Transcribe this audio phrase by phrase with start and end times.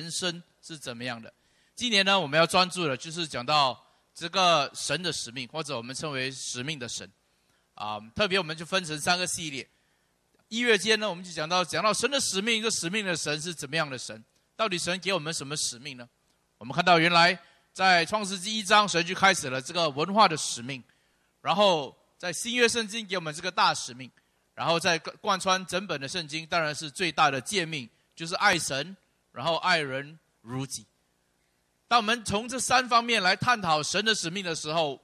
[0.00, 1.30] 人生是怎么样的。
[1.74, 3.78] 今年呢，我们要专注的就是讲到
[4.14, 7.10] 这个神的使命，或者我们称为使命的神。
[7.74, 9.68] 啊，特别我们就分成三个系列。
[10.48, 14.24] 一月间呢，我们就讲到讲到神的使命，一个使命的神是怎么样的神？
[14.56, 16.08] 到底神给我们什么使命呢？
[16.56, 17.38] 我们看到原来
[17.74, 20.82] 在创世纪一章，神就开始了这个文化的使命，
[21.42, 24.10] 然后在新约圣经给我们这个大使命。
[24.52, 28.94] 然后再贯穿整本的圣经，当然是最大的诫命，就是爱神，
[29.32, 30.86] 然后爱人如己。
[31.88, 35.00] 当我们从这三方面来探讨神的使命的时候，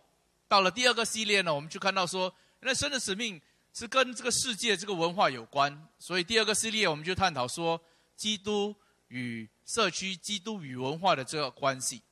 [0.48, 3.40] 到了第二个系列呢，我们就看到说，那神的使命
[3.72, 5.86] 是跟这个世界这个文化有关。
[5.98, 7.80] 所以第二个系列我们就探讨说，
[8.16, 8.74] 基督
[9.08, 12.02] 与社区、基督与文化的这个关系。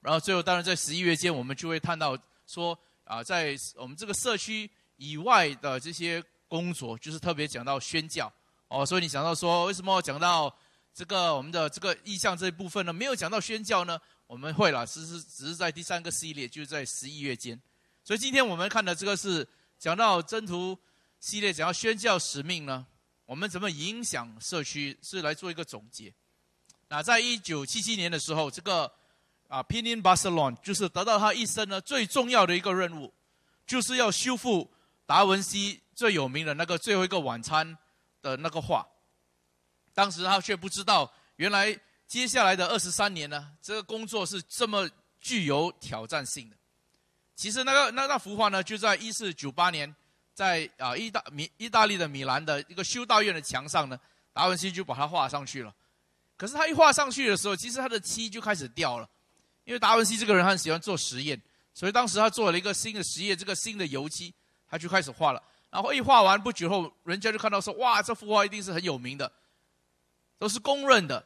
[0.00, 6.22] 然后最后，当然在十一月间，我们就会探到说，啊，在我们这个社区以外的这些。
[6.48, 8.32] 工作就是特别讲到宣教
[8.68, 10.56] 哦，所以你想到说，为什么讲到
[10.96, 12.90] 这个我们的这个意向这一部分呢？
[12.90, 14.00] 没有讲到宣教呢？
[14.26, 17.60] 我们会了，只是只是在第三个系列，就是在十一月间。
[18.02, 19.46] 所以今天我们看的这个是
[19.78, 20.74] 讲到征途
[21.20, 22.86] 系列，讲到宣教使命呢，
[23.26, 26.10] 我们怎么影响社区，是来做一个总结。
[26.88, 28.90] 那在一九七七年的时候，这个
[29.48, 33.12] 啊 p i n i n Barcelona 就是得到他一生呢最重要的一个任务，
[33.66, 34.72] 就是要修复
[35.04, 35.82] 达文西。
[35.94, 37.76] 最有名的那个最后一个晚餐
[38.20, 38.86] 的那个画，
[39.96, 41.74] 当时他却不知道，原来
[42.06, 44.86] 接下来的二十三年呢，这个工作是这么
[45.18, 46.56] 具有挑战性的。
[47.34, 49.96] 其实那个那那幅画呢，就在一四九八年，
[50.34, 53.98] 在啊意大米意大利的米兰的一个修道院的墙上呢，
[54.34, 55.74] 达文西就把它画上去了。
[56.36, 59.08] 可是他一画上去的时候，其实他的漆就开始掉了，
[59.64, 61.40] 因为达文西这个人很喜欢做实验，
[61.72, 64.34] 所以当时他做了一个新的实验，这个新的油漆，
[64.68, 65.42] 他就开始画了。
[65.70, 69.30] 然后一画完不久后，人家就看到说：“哇，这幅画一定是很有名的，
[70.38, 71.24] 都是公认的。”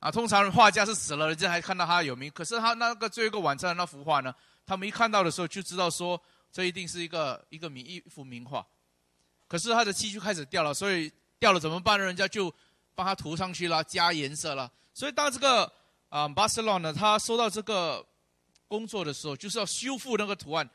[0.00, 2.30] 啊，通常画家是死了，人家还看到他有名。
[2.30, 6.18] 可是他那个最后一个晚餐的那幅画呢，他们一看到的时候就知道说，
[6.50, 8.66] 这一定是一个一个名一幅名画。
[9.46, 12.04] 可是他的漆就开始掉了，所以掉了怎么办呢？
[12.06, 12.50] 人家就
[12.94, 14.72] 帮他涂上去了，加颜色了。
[14.94, 15.70] 所以当这个
[16.08, 18.02] 啊巴塞罗呢，他收到这个
[18.68, 20.66] 工作的时候，就是要修复那个图案。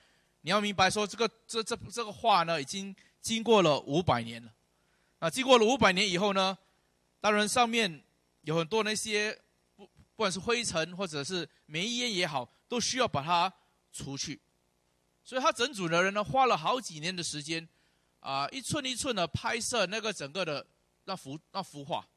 [0.41, 4.51] 你要明白，说这个这这这个画呢，已经经过了五百年了，
[5.17, 6.55] 啊，经过了五百年以后呢，
[7.25, 8.03] 当然上面
[8.41, 9.35] 有很多那些
[9.75, 13.51] 不不管是灰尘或者是煤烟也好，都需要把它
[13.91, 14.39] 除去，
[15.23, 17.67] 所以他整组的人呢，花了好几年的时间，
[18.19, 20.63] 啊，一寸一寸的拍摄那个整个的
[21.05, 22.07] 那幅那幅画，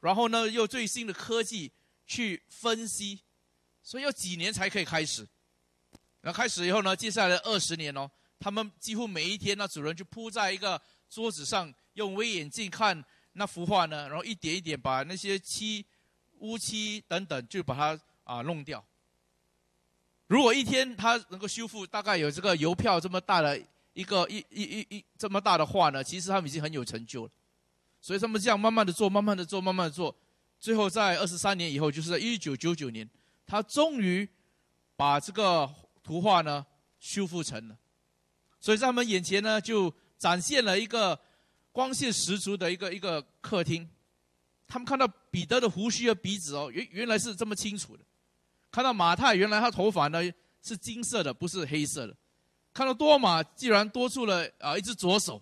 [0.00, 1.70] 然后呢，用最新的科技
[2.06, 3.20] 去分析，
[3.82, 5.28] 所以要几年才可以开始。
[6.22, 8.10] 那开始以后呢，接下来二十年哦，
[8.40, 13.04] 他们几乎每一天，那主人就铺在一个桌子上，用微眼镜看
[13.38, 15.86] 那幅画呢，然后一点一点把那些漆、
[16.40, 18.84] 污漆等等，就把它啊弄掉。
[20.26, 23.58] 如果一天他能够修复大概有这个邮票这么大的
[23.94, 27.30] 一个一一一一这么大的画呢，其实他们已经很有成就了。
[28.00, 30.14] 所以他们这样慢慢的做，慢慢的做，慢慢的做，
[30.60, 33.08] 最后在二十三年以后，就是在一九九九年，
[33.46, 34.28] 他终于
[34.96, 35.74] 把这个。
[36.00, 36.64] 图画呢
[36.98, 37.76] 修复成了，
[38.58, 41.20] 所以在他们眼前呢就展现了一个
[41.78, 43.88] 光线十足的一个一个客厅。
[44.66, 48.02] 他们看到彼得的胡须和鼻子哦，原原来是这么清楚的；
[48.72, 50.20] 看到马太，原来他头发呢
[50.60, 52.12] 是金色的，不是黑色的；
[52.74, 55.40] 看到多马，竟然多出了啊一只左手；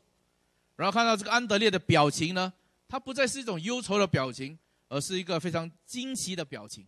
[0.77, 2.53] 然后看到这个安德烈的表情呢，
[2.87, 4.59] 他不再是一种忧愁的表情，
[4.89, 6.87] 而是一个非常惊奇的表情，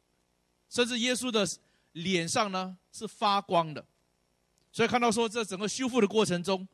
[0.68, 1.48] 甚至耶稣的。
[1.92, 3.84] 脸上呢是发光的，
[4.70, 6.68] 所以看到说，这整个修复的过程中，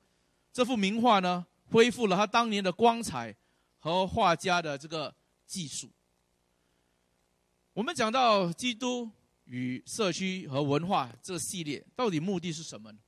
[0.52, 3.34] 这幅名画呢恢复了他当年的光彩
[3.80, 5.12] 和画家的这个
[5.44, 5.90] 技术。
[7.72, 9.10] 我们讲到基督
[9.46, 12.98] 与社区和文化这个系列，到底目的是什么呢？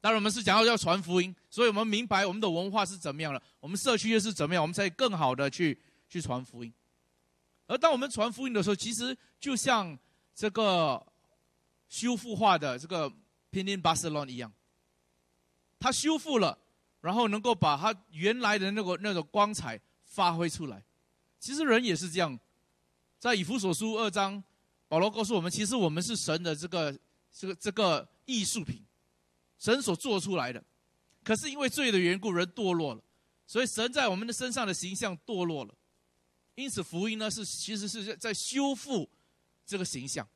[0.00, 5.76] 当然，我们是讲到要传福音，所以我们明白我们的文化是怎么样了，我们社区又是怎么样，我们才更好的去
[6.08, 6.72] 去传福音。
[7.66, 9.98] 而当我们传福音的时候，其实就像。
[10.32, 11.04] 这个
[11.86, 13.10] 修复化的这个
[13.50, 14.50] p i n i n Barcelona 一样，
[15.78, 16.56] 它修复了，
[17.00, 20.84] 然后能够把他原来的那个那种光彩发挥出来。
[21.38, 22.38] 其实人也是这样，
[23.18, 24.42] 在以弗所书二章，
[24.88, 26.98] 保罗告诉我们，其实我们是神的这个
[27.32, 28.84] 这个这个艺术品，
[29.58, 30.62] 神所做出来的。
[31.24, 33.02] 可是因为罪的缘故，人堕落了，
[33.46, 35.74] 所以神在我们的身上的形象堕落了。
[36.54, 39.08] 因此福音呢，是其实是在修复。
[39.66, 40.28] 这个形象，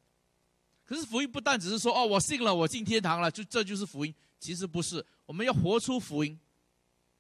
[0.85, 4.15] 可是福音不但只是说哦，我信了，我进天堂了，就这就是福音。
[4.39, 6.39] 其实不是，我们要活出福音。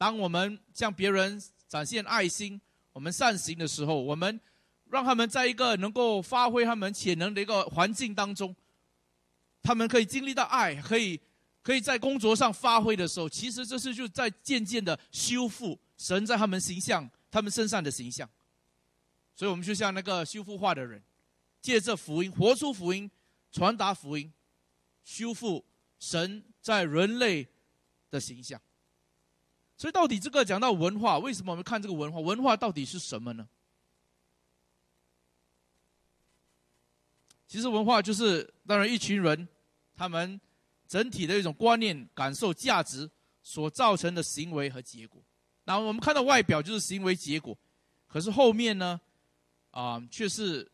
[0.04, 2.60] 当我们向别人展现爱心，
[2.92, 4.38] 我们善行的时候，我们
[4.90, 8.54] 让他们在一个能够发挥他们潜能的一个环境当中，
[9.62, 11.18] 他们可以经历到爱，可以
[11.62, 18.28] 可以在工作上发挥的时候，其实这是就在渐渐的修复神在他们形象、他们身上的形象。
[19.34, 21.02] 所以我们就像那个修复化的人，
[21.62, 23.10] 借着福音活出福音，
[23.50, 24.30] 传达福音，
[25.02, 25.64] 修复
[25.98, 27.48] 神在人类
[28.10, 28.60] 的形象。
[29.84, 32.18] 所以到底这个讲到文化，为什么我们看这个文化？
[32.18, 33.46] 文化到底是什么呢？
[37.46, 39.46] 其实文化就是，当然一群人，
[39.94, 40.40] 他们
[40.88, 43.10] 整体的一种观念、感受、价值
[43.42, 45.22] 所造成的行为和结果。
[45.64, 47.54] 那我们看到外表就是行为结果，
[48.06, 48.98] 可是后面呢，
[49.70, 50.66] 啊，却是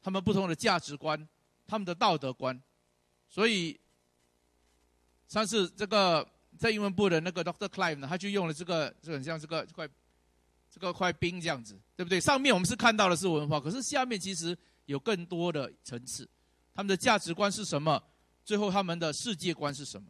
[0.00, 1.28] 他们不同的价值观、
[1.66, 2.62] 他们的道德观。
[3.28, 3.80] 所以
[5.26, 6.24] 上次这个
[6.62, 9.88] 在英文部的那个 Doctor Clive 呢，他就用了这个，就很像这个块
[10.70, 12.20] 这个块冰这样子，对不对？
[12.20, 14.56] 上面我们是看到的是文化，可是下面其实。
[14.86, 16.28] 有更多的层次，
[16.74, 18.02] 他们的价值观是什么？
[18.44, 20.08] 最后他们的世界观是什么？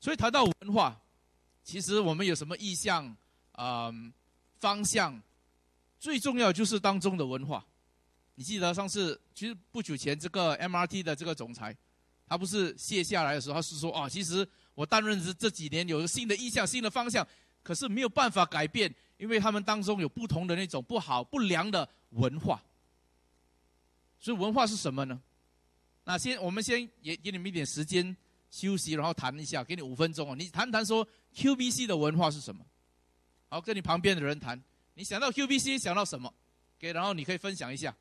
[0.00, 0.98] 所以谈到文化，
[1.62, 3.14] 其实我们有什么意向
[3.52, 3.92] 啊
[4.58, 5.22] 方向？
[6.00, 7.64] 最重要就是当中的文化。
[8.36, 11.76] 你记得上次其实不久前这个 MRT 的这个总裁，
[12.26, 17.26] 他不是卸下来的时候，他是说啊，其实我担任这这几年有个新的意向、新的方向，
[17.62, 22.62] 可是没有办法改变，因为他们当中有不同的那种不好、不良的文化。
[24.18, 25.20] 所以文化是什么呢？
[26.04, 28.16] 那先我们先也给你们一点时间
[28.50, 30.34] 休息，然后谈一下，给你五分钟哦。
[30.36, 32.64] 你谈谈说 QBC 的文化是什么？
[33.48, 34.62] 好，跟你旁边的人谈。
[34.94, 36.32] 你想到 QBC 想到什么？
[36.78, 37.94] 给，然后你可以分享一下。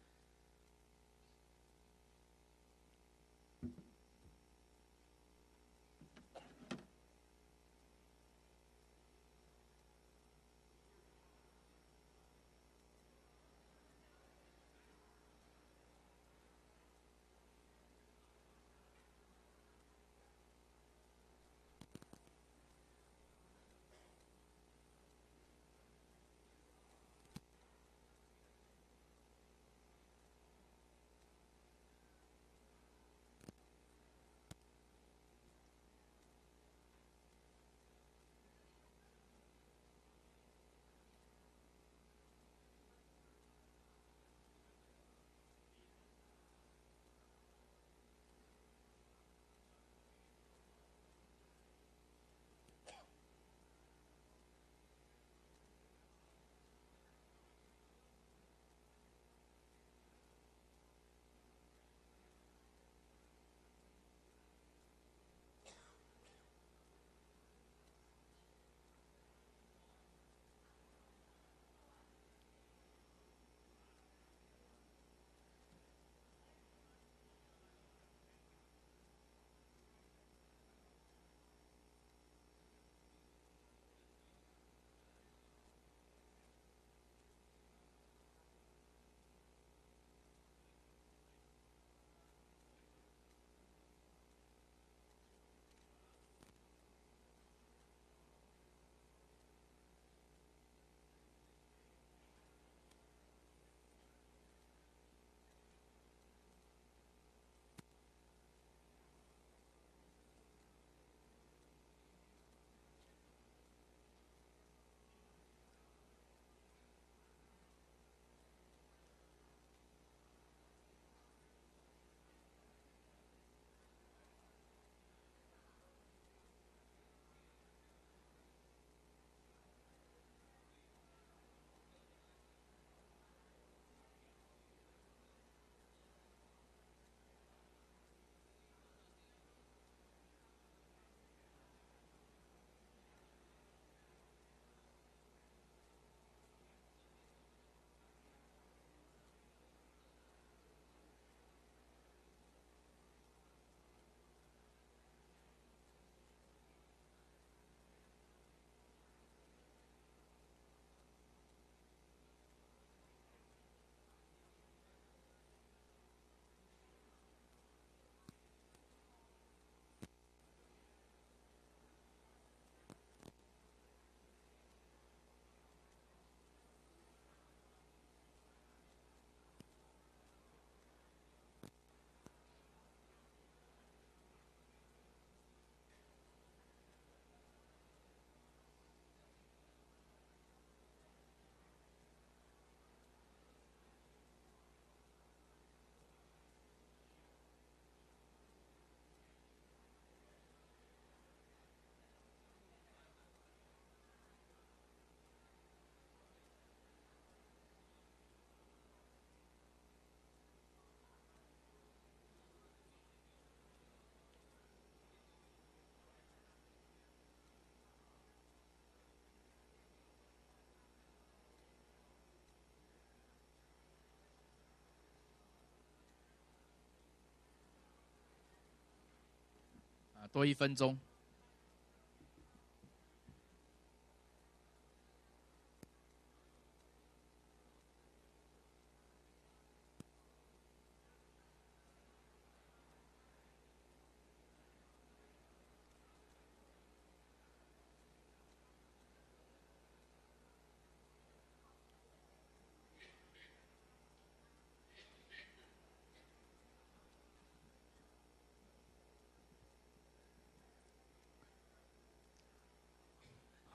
[230.33, 230.99] 多一分钟。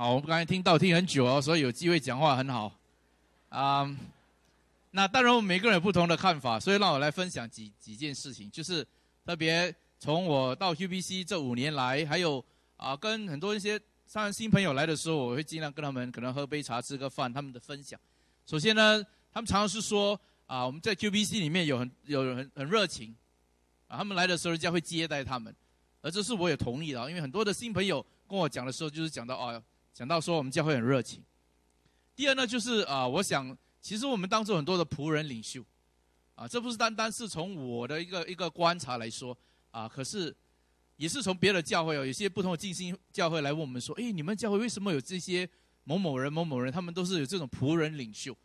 [0.00, 2.72] 好，我们刚才听到听很久哦，所以有机会讲话很好。
[3.48, 3.84] 啊，
[4.92, 8.86] 那当然我们每个人有不同的看法，所以让我来分享几几件事情，就是
[9.26, 12.44] 特别从我到 UBC 这五年来，还有
[12.76, 17.98] 啊跟很多一些上新朋友来的时候，我会尽量跟他们可能喝杯茶、吃个饭，他们的分享。
[18.46, 23.12] 首先呢，他们常常是说啊，我们在 QBC 里面有很有很很热情，
[23.88, 25.52] 啊，他们来的时候人家会接待他们，
[26.02, 29.60] 而这是我也同意的，因为很多的新朋友跟我讲的时候，就是讲到啊。
[29.98, 31.20] 讲到说我们教会很热情。
[32.14, 35.60] 第二呢，就是啊，我想其实我们当中很多的仆人领袖，
[36.36, 39.36] 啊，这不是单单是从我的一个一个观察来说。
[39.72, 40.32] 啊，可是
[40.98, 45.48] 也是从别的教会哦，有些不同的静心教会来问我们说，哎，你们教会为什么有这些
[45.82, 48.36] 某某人某某人，他们都是有这种仆人领袖，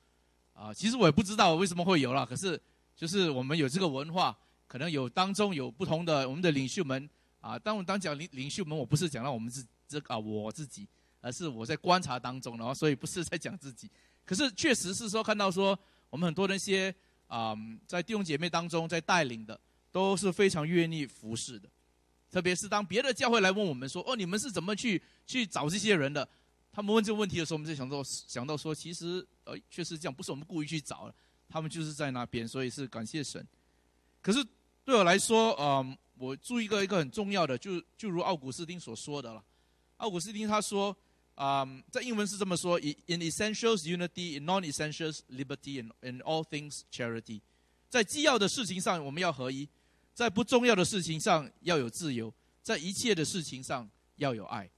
[0.53, 2.60] 啊，其实我也不知道为什么会有了，可是
[2.95, 7.07] 就是我们有这个文化，可能有当中有不同的我们的领袖们。
[7.41, 10.88] 啊，当我当讲领领袖们，我不是讲到我们自这啊我自己。
[11.23, 13.89] 而是我在观察当中，然后所以不是在讲自己，
[14.25, 15.77] 可是确实是说看到说
[16.09, 16.93] 我们很多那些
[17.27, 17.55] 啊，
[17.87, 19.57] 在弟兄姐妹当中在带领的
[19.89, 21.69] 都是非常愿意服侍的，
[22.29, 26.27] 特别是当别的教会来问我们说哦，你们是怎么去去找这些人的？
[26.73, 31.15] 他们问这个问题的时候，我们就想到想到说，其实呃确实这样，不是我们故意去找的，
[31.47, 33.47] 他们就是在那边，所以是感谢神。
[34.21, 34.45] 可是
[34.83, 39.41] 对我来说，嗯，我注意一个一个很重要的，就就如奥古斯丁所说的了，
[39.97, 40.93] 奥古斯丁他说。
[41.35, 47.41] 啊，在英文是这么说：in essentials unity, in non-essentials liberty, and in all things charity。
[47.89, 49.67] 在既要的事情上我们要合一，
[50.13, 54.69] 在不重要的事情上要有自由，在一切的事情上要有爱。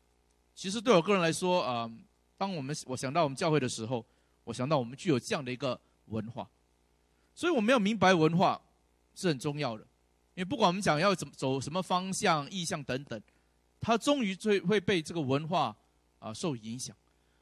[0.54, 1.92] 其实对我个人来说，啊，
[2.38, 4.06] 当我们我想到我们教会的时候，
[4.46, 6.48] 我想到我们具有这样的一个文化，
[7.34, 8.62] 所以我们要明白文化
[9.14, 9.84] 是很重要的。
[10.36, 13.22] 因为不管我们讲要怎么走什么方向、意向等等，
[13.82, 15.76] 它终于会会被这个文化。
[16.20, 16.96] 啊，受影响，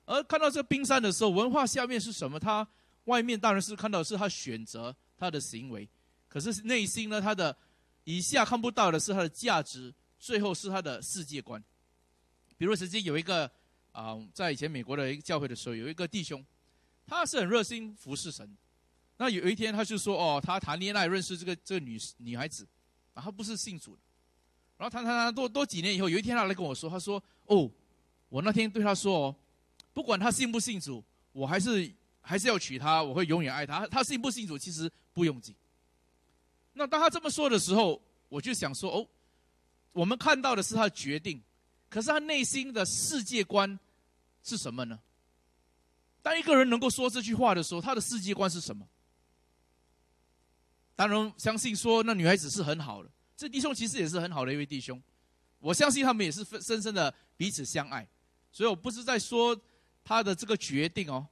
[0.05, 2.39] 而看到这冰山的时候，文化下面是什么？
[2.39, 2.67] 他
[3.05, 5.89] 外面当然是看到是他选择他的行为，
[6.27, 7.21] 可是内心呢？
[7.21, 7.55] 他的
[8.03, 11.63] 以下看不到的是他的价值，最后是他的世界观。
[12.57, 13.49] 比如曾经有一个
[13.91, 16.45] 啊，在以前美国的一个教会的时候，有一个弟兄，
[17.05, 18.57] 他是很热心服侍神。
[19.17, 22.67] 那有一天他就说：“哦，他谈恋爱认识这个这个女女孩子，
[23.13, 23.97] 然后不是信主。
[24.77, 27.69] 然后谈谈谈多多几年以后，有一天他来跟我说，他说：哦。”
[28.33, 29.35] 我那天对他说：“哦，
[29.93, 33.85] 不管他信不信主，我还是还是要娶她，我会永远爱她。
[33.85, 35.53] 他信不信主其实不用紧。
[36.73, 39.07] 那当他这么说的时候，我就想说：哦，
[39.91, 41.39] 我们看到的是他的决定，
[41.89, 43.79] 可是他内心的世界观
[44.41, 44.99] 是什么呢？
[46.23, 48.83] 当一个人能够说这句话的时候，他的世界观是什么？
[50.95, 54.99] 当然相信说那女孩子是很好的，这弟兄其实也是很好的一位弟兄，
[55.59, 58.07] 我相信他们也是深深的彼此相爱。”
[58.53, 59.59] 所以我不是在说
[60.05, 61.27] 他的这个决定哦，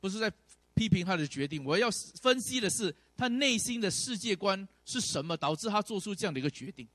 [0.00, 0.30] 不是在
[0.74, 1.88] 批评他的决定，我要
[2.20, 6.86] 分析的是他内心的世界观是什么，导致他做出这样的一个决定。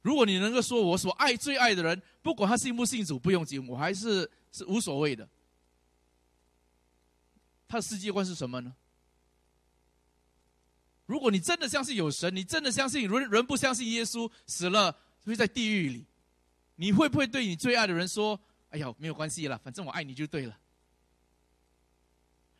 [0.00, 5.28] 如果你能够说我所爱最爱的人，不管他信不信主，不用紧，我还是是无所谓的。
[7.66, 8.74] 他的世界观是什么呢？
[11.06, 16.06] 如果你真的相信有神，你真的相信人人不相信耶稣死了会在地狱里。
[16.76, 18.38] 你会不会对你最爱的人说
[18.70, 20.58] ：“哎呀，没有关系了，反正我爱你就对了。”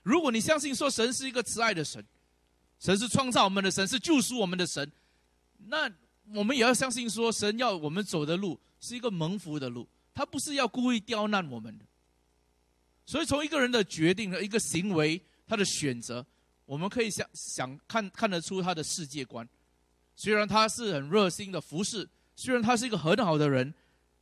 [0.02, 2.04] 如果你相信说神是一个慈爱的神，
[2.78, 4.90] 神是创造我们的神，是救赎我们的神，
[5.66, 5.90] 那
[6.33, 11.85] 我们也要相信说神要我们走的路是一个蒙福的路，他不是要故意刁难我们的。
[13.06, 16.25] 所以从一个人的决定的一个行为，他的选择，
[16.66, 19.49] 我们可以想想看看得出他的世界观。
[20.14, 23.75] 虽然他是很热心的服侍，虽然他是一个很好的人。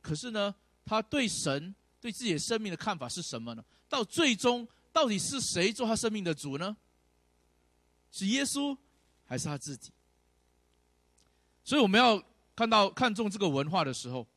[0.03, 0.53] 可是呢，
[0.85, 3.63] 他对神对自己的生命的看法是什么呢？
[3.89, 6.77] 到最终，到底是谁做他生命的主呢？
[8.11, 8.77] 是耶稣，
[9.25, 9.91] 还是他自己？
[11.63, 12.21] 所以我们要
[12.55, 14.27] 看到看重这个文化的时候，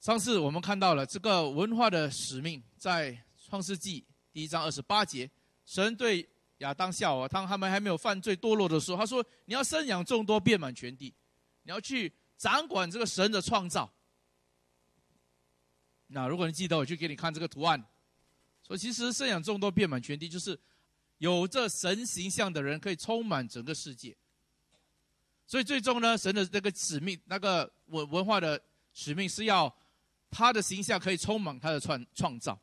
[0.00, 3.16] 上次我们看到了这个文化的使命，在
[3.46, 5.30] 创世纪第一章二十八节，
[5.64, 6.28] 神对
[6.58, 11.14] 亚当夏娃，当他们还没有犯罪堕落的时候，他说：“你要生养众多，遍满全地，
[11.62, 13.88] 你要去掌管这个神的创造。”
[16.08, 17.82] 那如果你记得，我就给你看这个图案，
[18.66, 20.58] 说其实生养众多，遍满全地，就是
[21.18, 24.16] 有这神形象的人可以充满整个世界。
[25.46, 28.60] 所以最终呢，神的那个使命，那个文文化的
[28.92, 29.72] 使命是要
[30.30, 32.60] 他的形象可以充满他的创创造。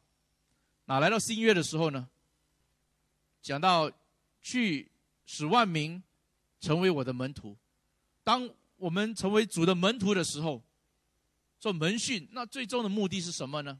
[0.83, 2.09] 那来到新约的时候呢？
[3.41, 3.89] 讲到
[4.41, 4.91] 去
[5.25, 6.03] 使万民
[6.59, 7.55] 成为我的门徒，
[8.21, 10.63] 当我们成为主的门徒的时候，
[11.59, 13.79] 做门训，那最终的目的是什么呢？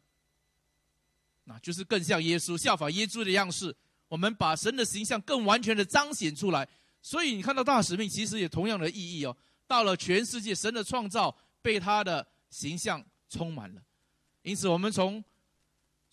[1.45, 3.75] 那就是更像耶稣，效法耶稣的样式。
[4.07, 6.67] 我们把神的形象更完全的彰显出来。
[7.01, 9.35] 所以你看到大使命，其实也同样的意义哦。
[9.65, 13.81] 到了全世界，神的创造被他的形象充满了。
[14.43, 15.23] 因此，我们从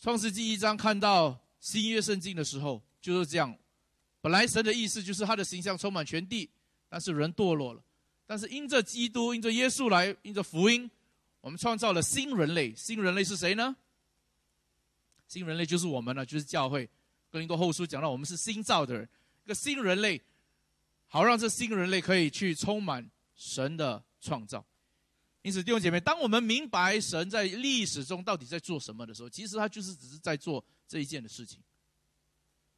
[0.01, 2.83] 创世纪一章看到新约圣经的时候。
[2.99, 3.57] 就是这样，
[4.21, 6.51] 本来神的意思就是他的形象充满全地，
[6.89, 7.81] 但是人堕落了。
[8.27, 10.91] 但是因着基督，因着耶稣来，因着福音，
[11.41, 12.75] 我们创造了新人类。
[12.75, 13.77] 新人类是谁呢？
[15.29, 16.89] 新人类就是我们了，就是教会。
[17.31, 19.09] 哥林多后书讲到，我们是新造的人，
[19.45, 20.21] 一个新人类，
[21.09, 24.65] 好让这新人类可以去充满神的创造。
[25.43, 31.61] 因此，弟兄姐妹，当我们明白神在历史中到底在做什么的时候，其实他就是只是在做这一件的事情。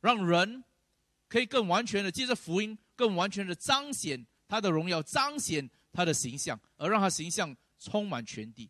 [0.01, 0.63] 让人
[1.29, 8.69] 可以更完全的借着福音，更完全的彰显他的荣耀，彰显他的形象，而让他形象充满全地。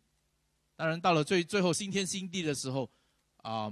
[0.75, 2.89] 当然，到了最最后新天新地的时候，
[3.37, 3.71] 啊，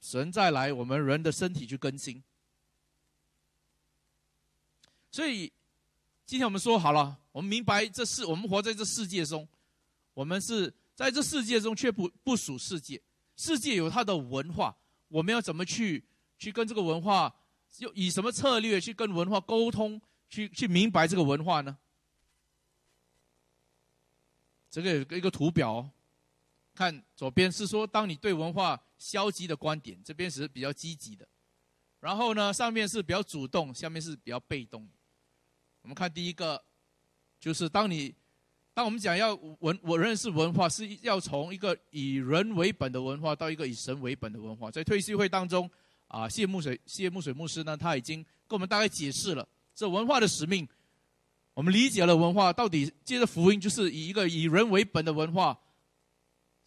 [0.00, 2.22] 神再来我们人的身体去更新。
[5.10, 5.52] 所以，
[6.24, 9.48] 今天我们说好了，我们明白这世，我们活在这世界中，
[10.14, 13.00] 我们是在这世界中却不不属世界。
[13.36, 14.76] 世界有它的文化，
[15.08, 16.04] 我们要怎么去？
[16.38, 17.34] 去跟这个文化，
[17.78, 21.76] 又以什么策略去跟文化沟通，去去明白这个文化呢？
[24.70, 25.88] 这个有一个图表，
[26.74, 31.26] 看左边是说，当你对文化消极的观点，这边是比较积极的，
[32.00, 34.86] 然后呢，上面是比较主动，下面是比较被动。
[35.82, 36.62] 我们看第一个，
[37.40, 38.14] 就是当你，
[38.74, 45.70] 当我们讲要文，我认识文化是要从一个以人为本的文化，到一个以神为本的文化，在退休会当中。
[46.08, 50.66] 啊，谢木水谢木水牧师呢，他已经跟我们大概解释了这文化的使命。
[51.54, 55.56] 我们理解了文化到底接着福音，就是以一个以人为本的文化，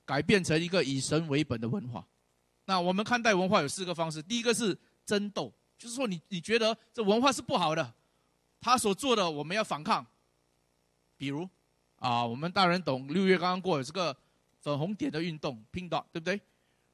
[0.06, 2.08] 改变成一个以神为本的文化。
[2.66, 7.94] 那我们看待文化有四个方式，第一个是争斗，就是说你你觉得这文化是不好的，
[8.62, 10.06] 他所做的我们要反抗。
[11.18, 11.50] 比如
[11.98, 14.16] 啊，我们大人懂，六月刚刚过有这个
[14.62, 16.40] 粉红点的运动，拼到对不对？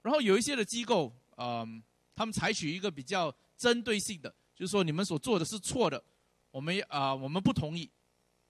[0.01, 1.83] 然后有一些的机构，嗯。
[2.17, 6.01] 他们采取一个比较针对性的，就是说你们所做的是错的，
[6.49, 7.91] 我们啊我们不同意，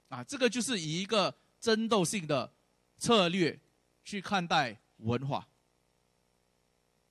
[0.08, 2.54] 啊这个就是以一个争斗性的
[2.98, 3.60] 策略
[4.04, 5.48] 去看待文化。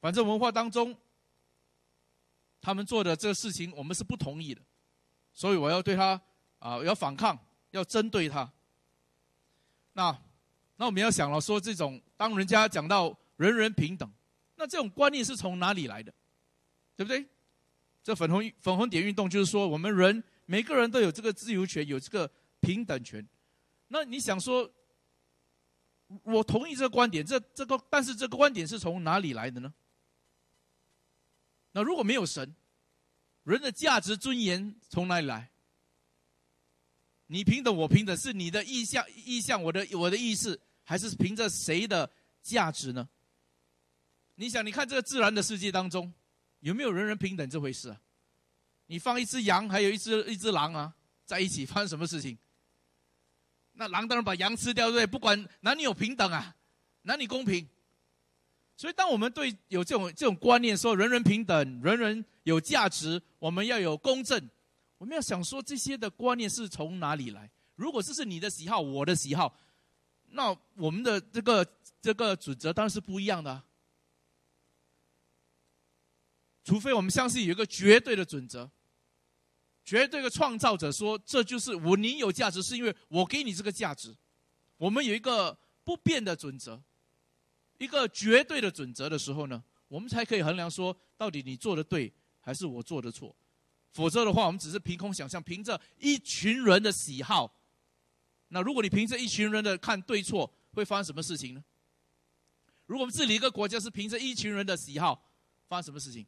[0.01, 0.97] 反正文化当中，
[2.61, 4.63] 他们做的这个事情我们是不同意的，
[5.33, 6.21] 所以我要对他
[6.61, 7.39] 啊要反抗，
[7.73, 8.49] 要针对他。
[9.95, 10.17] 那
[10.77, 14.09] 那我们要想了，说这种当人家讲到人人平等，
[14.57, 16.15] 那这种观念是从哪里来的？
[16.97, 17.27] 对不对？
[18.05, 23.27] 这粉红粉红点运动就是说，我们人每个人都有这个自由权，有这个平等权。
[23.89, 24.71] 那你想说，
[26.23, 29.73] 我同意这个观点，这这个，但是这个观点是从哪里来的呢？
[31.73, 32.55] 那如果没有神，
[33.43, 35.51] 人的价值尊严从哪里来？
[37.29, 42.13] 你平等，我平等，是你的意向意向，我的我的意识，还是凭着谁的
[42.43, 43.09] 价值呢？
[44.35, 46.13] 你想，你看这个自然的世界当中。
[46.65, 48.01] 有没有人人平等这回事啊？
[48.87, 50.95] 你放一只羊，还有一只一只狼啊，
[51.27, 52.39] 在一起发生什么事情？
[53.75, 55.07] 那狼当然把羊吃掉，对不对？
[55.07, 56.57] 不管男女有平等啊，
[57.03, 57.69] 男女公平。
[58.79, 64.51] 所以，当我们对有这种这种观念，说人人平等，人人有价值，我们要有公正，
[64.97, 67.51] 我们要想说这些的观念是从哪里来？
[67.77, 69.55] 如果这是你的喜好，我的喜好，
[70.31, 71.67] 那我们的这个
[72.01, 73.63] 这个准则当然是不一样的。
[76.65, 78.69] 除非我们相信有一个绝对的准则，
[79.85, 84.17] 绝对的创造者说这就是我，你有价值是因为我给你这个价值。
[84.79, 86.83] 我们有一个不变的准则，
[87.79, 93.37] 一个绝对的准则的时候呢，我们才可以衡量说到底你做的对还是我做的错。
[93.93, 97.55] 否则的话，我们只是凭空想象，凭着一群人的喜好。
[98.49, 101.63] 那如果你凭着一群人的看对错，会发生什么事情呢？
[102.87, 105.31] 如果我们治理一个国家是凭着一群人的喜好，
[105.69, 106.27] 发生什么事情？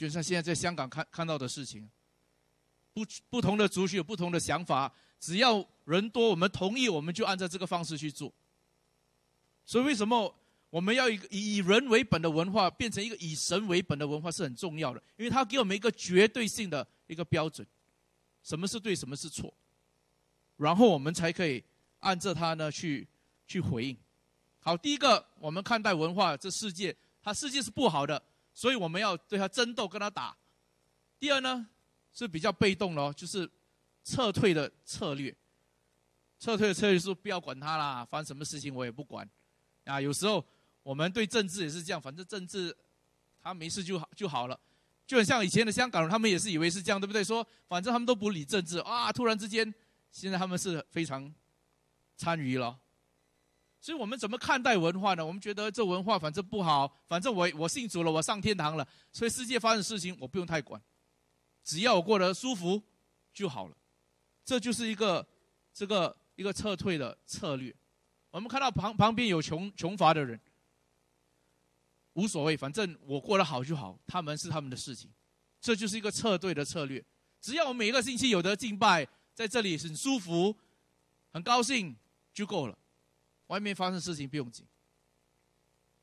[0.00, 1.86] 就像现在在香港看看到的事情，
[2.94, 8.32] 不不同的族群有不同的想法，只要人多，我们同意，我们就按照这个方式去做。
[9.66, 10.34] 所以为什么
[10.70, 17.66] 我们要以以人为本的文化变成一个以神为本的文化是很重要的，因为它给我们一个绝对性的一个标准，
[18.42, 19.52] 什么是对，什么是错，
[20.56, 21.62] 然后我们才可以
[21.98, 23.06] 按照它呢去
[23.46, 23.94] 去回应。
[24.60, 30.36] 好，第一个，我们看待文化这世界，它世界是不好的，所以我们要对他争斗，跟他打。
[31.18, 31.66] 第二呢，
[32.12, 33.50] 是比较被动咯，就是
[34.04, 35.34] 撤退的策略。
[36.38, 39.28] 撤退的策略是不要管他啦，发生什么事情我也不管。
[39.84, 40.44] 啊，有时候
[40.82, 42.74] 我们对政治也是这样，反正政治
[43.42, 44.58] 他没事就好就好了，
[45.06, 47.22] 就很像以前的香港人，他们也是以为是这样，对不对？
[47.22, 49.74] 说反正他们都不理政治啊，突然之间，
[50.10, 51.32] 现在他们是非常
[52.16, 52.78] 参与了。
[53.80, 55.24] 所以我们怎么看待文化呢？
[55.24, 60.80] 我们觉得这文化反正不好，反正我我信主了，我上天堂了，所以世界发生事情我不用太管，
[61.64, 62.82] 只要我过得舒服
[63.32, 63.76] 就好了。
[64.44, 65.26] 这就是一个
[65.72, 67.74] 这个一个撤退的策略。
[68.30, 70.38] 我们看到旁旁边有穷穷乏的人，
[72.12, 75.10] 无所谓，反正我过得好就好，他们是他们的事情，
[75.58, 77.02] 这就是一个撤退的策略。
[77.40, 80.54] 只要我每个星期有的敬拜，在这里很舒服，
[81.32, 81.96] 很高兴
[82.34, 82.76] 就够了。
[83.50, 84.64] 外面发生事情不用紧。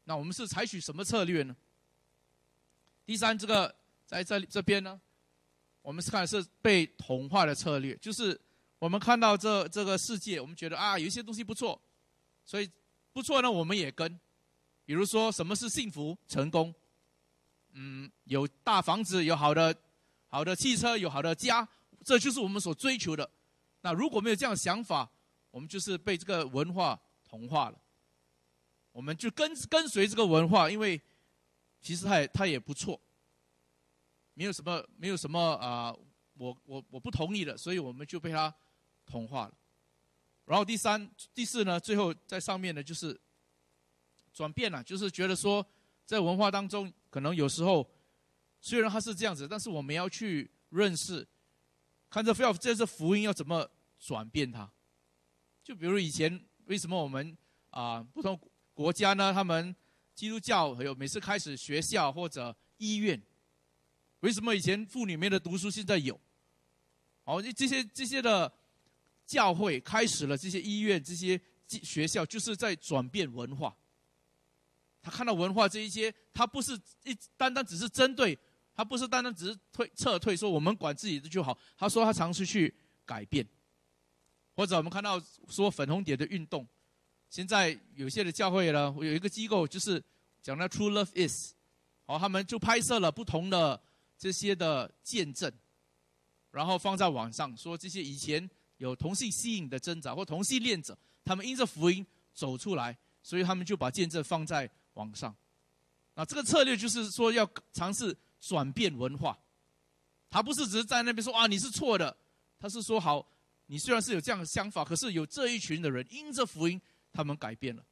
[0.04, 1.56] 那我们是采取什么策略呢？
[3.06, 3.74] 第三，这个
[4.06, 5.00] 在这这边呢，
[5.82, 8.40] 我们是看是被同化的策略，就是
[8.80, 11.82] 我们看到这这个世界，我们觉得啊，有一些东西不错，
[12.44, 12.70] 所以
[13.14, 14.20] 不错呢，我们也跟。
[14.84, 16.74] 比如说，什么是幸福、成功？
[17.72, 19.74] 嗯，有大房子，有好的
[20.28, 21.66] 好的汽车，有好的家，
[22.04, 23.30] 这就是我们所追求的。
[23.82, 25.10] 那如果没有这样想法，
[25.52, 27.00] 我们就是被这个文化。
[27.28, 27.78] 同化了，
[28.94, 31.00] 我们就跟跟随这个文化，因为
[31.82, 33.00] 其实它也它也不错，
[34.34, 35.94] 没有什么没有什么啊，
[36.36, 38.54] 我我我不同意的，所以我们就被它
[39.06, 39.58] 同化了。
[40.46, 43.20] 然后第三第四呢，最后在上面呢就是
[44.32, 45.66] 转变了，就是觉得说
[46.06, 47.86] 在文化当中，可能有时候
[48.62, 51.28] 虽然它是这样子，但是我们要去认识，
[52.10, 54.72] 看这要这是福音要怎么转变它，
[55.62, 56.47] 就比如以前。
[56.68, 57.36] 为什么我们
[57.70, 58.40] 啊不同
[58.74, 59.34] 国家呢？
[59.34, 59.76] 他们
[60.14, 63.22] 基督教还有每次开始学校或者医院，
[64.20, 66.20] 为什么以前妇女没得读书，现在有？
[67.24, 68.52] 哦，这些这些的
[69.26, 73.76] 教会开始了这些医院、这些学校，就是在转变文化。
[75.02, 78.38] 他看到文化这一些，他不是一单单只是针对，
[78.76, 81.58] 他不是单单只是退撤退，说我们管自己的就好。
[81.78, 82.74] 他说他尝试去
[83.06, 83.48] 改变。
[84.58, 86.68] 或者我们看到说粉红蝶的运动，
[87.30, 90.04] 现在有些的教会呢，有一个机构就是
[90.42, 91.54] 讲到 True Love Is，
[92.08, 93.80] 好，他们就拍摄了不同的
[94.18, 95.54] 这些的见证，
[96.50, 105.36] 然后放在网上，说这些以前有同性吸引的挣扎或同性恋者，他们因着福音走出来，所以他们就把见证放在网上。
[106.16, 109.38] 那这个策略就是说要尝试转变文化，
[110.32, 112.18] 他不是只是在那边说啊你是错的，
[112.60, 113.24] 他是说好。
[113.68, 116.82] 你虽然是有这样的想法，可是有这一群的人因着福音，
[117.14, 117.84] 他们改变了。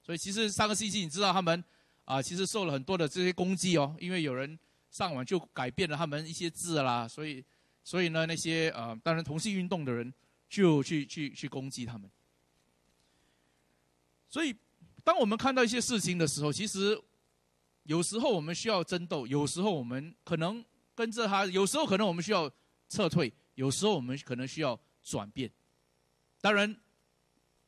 [0.00, 1.62] 所以其实上个星期你知道他们
[2.04, 4.58] 啊，其实受了很多的这些攻击哦，因为有人
[4.90, 7.44] 上网就改变了他们一些字啦，所以
[7.84, 10.14] 所以呢那些呃当然同性运动的人
[10.48, 12.10] 就去去去攻击他们。
[14.30, 14.54] 所以
[15.04, 16.98] 当我们看到一些事情的时候，其实
[17.82, 22.50] 有时候我们需要争斗，有时候我们可能跟着他，有时候可能我们需要
[22.88, 24.78] 撤退，有时候我们可能需要。
[25.08, 25.50] 转变，
[26.38, 26.76] 当然，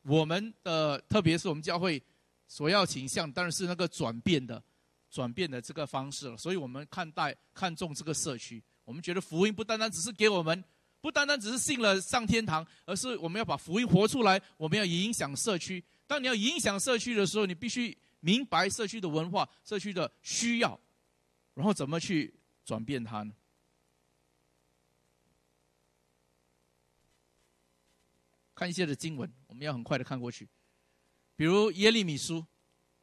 [0.03, 1.99] 我们的特别是我们教会
[2.47, 4.61] 所要倾向，当然是那个转变的、
[5.09, 6.37] 转变的这个方式了。
[6.37, 10.63] 所以我们看待、看重这个社区，我们觉得福音不单单只是给我们，
[11.01, 15.83] 不单单只是信了上天堂，而是我们要把福音活出来，我们要影响社区。
[16.05, 20.79] 当你要影响社区的时候，你必须明白社区的文化、社区的需要，
[21.55, 22.31] 然后怎么去
[22.63, 23.33] 转变它呢？
[28.61, 30.47] 看一些的经文，我们要很快的看过去。
[31.35, 32.45] 比如耶利米书，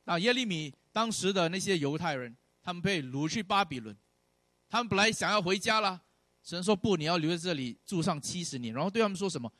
[0.04, 3.98] 啊，耶利米当时的那些犹太人，他们被掳去巴比伦，
[4.68, 6.00] 他们本来想要回家了，
[6.44, 9.52] 神说不，你要留在这里住上七十年，然后对他们说什么？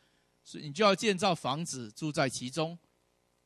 [0.45, 2.79] 是你就要建造房子住在其中，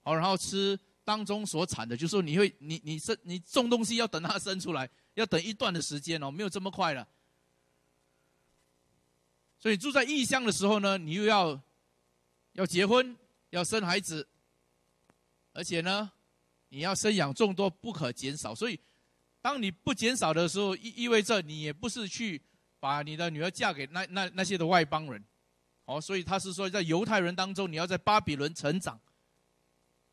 [0.02, 7.08] 好，然后吃当中所产的，就是说你会，你你生你种东西要等它生出来，要等一段的时间哦，没有这么快了。
[9.58, 11.58] 所以住在异乡的时候呢，你又要。
[12.52, 13.16] 要结婚，
[13.50, 14.28] 要生孩子，
[15.52, 16.10] 而且呢，
[16.68, 18.54] 你要生养众多，不可减少。
[18.54, 18.78] 所以，
[19.40, 22.40] 当你不减少的时候，意意味着你也不是去
[22.78, 25.24] 把你的女儿嫁给那那那些的外邦人，
[25.86, 29.00] 哦，所以他是说，在犹太人当中，你要在巴比伦成长，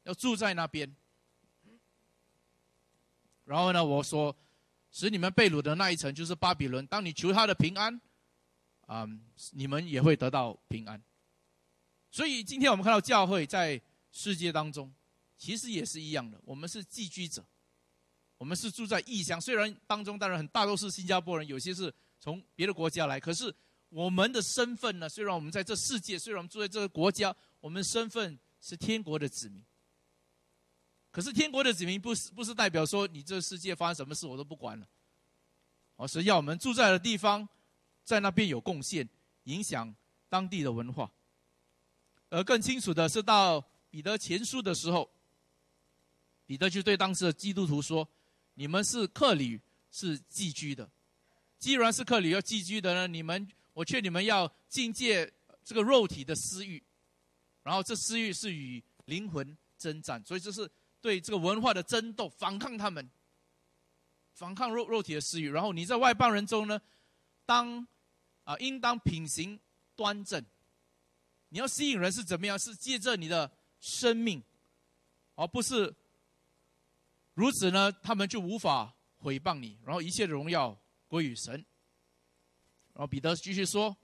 [0.03, 0.95] 要住在那边。
[3.43, 4.35] 然后呢，我说，
[4.91, 6.85] 使你们被掳的那一层就是巴比伦。
[6.87, 7.99] 当你求他的平安，
[8.85, 9.07] 啊，
[9.51, 11.01] 你们也会得到平安。
[12.11, 13.79] 所以今天我们看到教会在
[14.11, 14.91] 世界当中，
[15.37, 16.39] 其实也是一样的。
[16.43, 17.45] 我们是寄居者，
[18.37, 19.39] 我们是住在异乡。
[19.39, 23.53] 虽然当中当然很大都是新加坡人，有些是从别的国家来，可是
[23.89, 25.07] 我们的身份呢？
[25.07, 29.63] 虽然我们在这世界，虽然我们住在这个国家，我们身份是天国的子民。
[31.11, 34.87] 可是天国的子民不是不是代表说你这世界发生什么事我都不管了，
[35.95, 37.47] 而是要我们住在的地方，
[38.03, 39.07] 在那边有贡献，
[39.43, 39.95] 影响
[40.27, 41.11] 当地的文化。
[42.29, 45.09] 而更清楚的是，到彼得前书的时候，
[46.45, 48.07] 彼得就对当时的基督徒说
[48.55, 49.59] ：“你们是客旅，
[49.91, 50.89] 是寄居的。
[51.57, 55.31] 既然是客旅要寄居的呢，你们我劝你们要境界
[55.63, 56.81] 这个肉体的私欲，
[57.63, 60.69] 然后这私欲是与灵魂征战，所以这是。”
[61.01, 63.09] 对这个文化的争斗，反抗他们，
[64.33, 65.49] 反抗肉肉体的私欲。
[65.49, 66.81] 然后你在外邦人中呢，
[67.45, 67.87] 当
[68.43, 69.57] 啊，应当品行
[69.95, 70.45] 端正。
[71.49, 72.57] 你要吸引人是怎么样？
[72.57, 74.41] 是借着你的生命，
[75.35, 75.93] 而不是
[77.33, 77.91] 如此呢？
[77.91, 81.53] 他们就无法毁谤你，然后一切的荣耀归于神。
[82.93, 83.95] 然后彼得继续说：“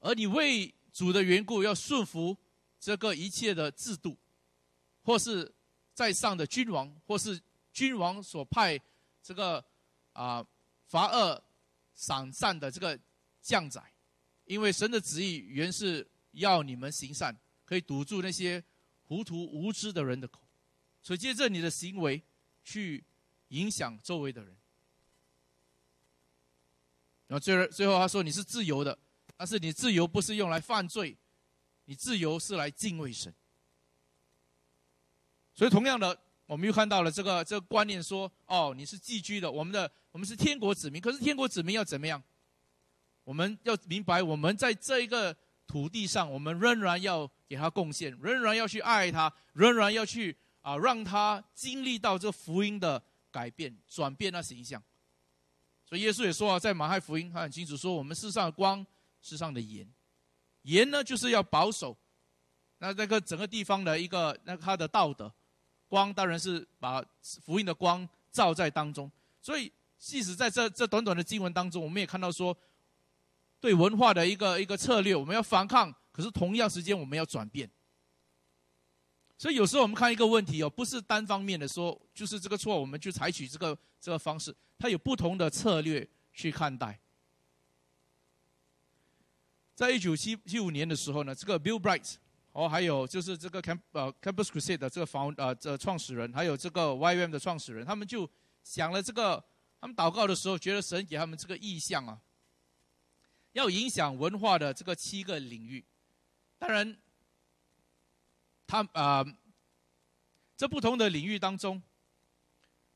[0.00, 2.36] 而你为主的缘故，要顺服
[2.78, 4.16] 这个一切的制度。”
[5.04, 5.52] 或是
[5.92, 7.40] 在上的君王，或是
[7.72, 8.80] 君王所派
[9.20, 9.64] 这个
[10.12, 10.46] 啊
[10.86, 11.42] 罚恶
[11.94, 12.96] 赏善的这个
[13.40, 13.91] 将宰，
[14.44, 18.62] 因为神的旨意原是要你们行善，可以堵住那些
[19.04, 20.40] 糊涂无知的人的口，
[21.02, 22.22] 所以借着你的行为
[22.64, 23.04] 去
[23.48, 24.56] 影响周围的人。
[27.28, 28.98] 然后最后最后他说你是自由的，
[29.36, 31.16] 但是你自由不是用来犯罪，
[31.86, 33.34] 你自由是来敬畏神。
[35.54, 41.00] 所以，同样的，我们又看到了这个这个观念，说：哦，你是寄居的，我们的我们是天国子民。
[41.00, 42.22] 可是，天国子民要怎么样？
[43.24, 45.34] 我们要明白，我们在这一个
[45.66, 54.82] 土地上，我们仍然要给他贡献，仍然要去爱他，仍然要去啊，让他经历到这福音的改变、转变那形象。
[55.84, 58.84] 所以，耶稣也说啊，在马太福音，他很清楚说，我们世上的光，
[59.20, 59.86] 世上的盐，
[60.62, 61.96] 盐呢，就是要保守
[62.78, 65.32] 那那个整个地方的一个那他的道德。
[65.88, 72.56] 光当然是把福音的光照在当中，所以即使在这这短短的经文当中，我们也看到说，
[73.62, 77.70] 对文化的一个一个策略，我们要反抗，可是同样时间我们要转变。
[79.38, 86.98] 所以有时候我们看一个问题哦，不是单方面的说，就是这个错，我们就采取这个这个方式，它有不同的策略去看待。
[89.76, 92.16] 在一九七七五年的时候呢，这个 Bill Bright。
[92.54, 98.28] 哦，还有就是这个 Camp 呃 Campus Crusade 的这个房呃这创始人，还有这个 YM 的创始人，他们就
[98.62, 99.42] 想了这个，
[99.80, 102.20] 他们祷告的时候，觉得神给他们这个意向啊，
[103.52, 105.84] 要影响文化的这个七个领域。
[106.58, 106.96] 当然，
[108.66, 109.24] 他啊，
[110.56, 111.82] 这不同的领域当中，